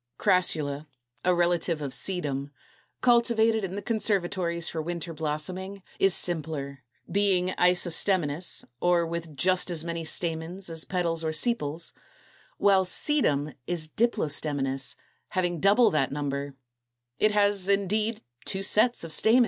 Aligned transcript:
Crassula, 0.17 0.87
a 1.23 1.35
relative 1.35 1.79
of 1.79 1.93
Sedum, 1.93 2.49
cultivated 3.01 3.63
in 3.63 3.75
the 3.75 3.83
conservatories 3.83 4.67
for 4.67 4.81
winter 4.81 5.13
blossoming 5.13 5.83
(Fig. 5.99 5.99
224) 5.99 6.05
is 6.07 6.13
simpler, 6.15 6.83
being 7.11 7.49
isostemonous, 7.49 8.65
or 8.79 9.05
with 9.05 9.37
just 9.37 9.69
as 9.69 9.83
many 9.83 10.03
stamens 10.03 10.71
as 10.71 10.85
petals 10.85 11.23
or 11.23 11.31
sepals, 11.31 11.93
while 12.57 12.83
Sedum 12.83 13.53
is 13.67 13.87
diplostemonous, 13.89 14.95
having 15.29 15.59
double 15.59 15.91
that 15.91 16.11
number: 16.11 16.55
it 17.19 17.29
has, 17.33 17.69
indeed, 17.69 18.21
two 18.43 18.63
sets 18.63 19.03
of 19.03 19.13
stamens. 19.13 19.39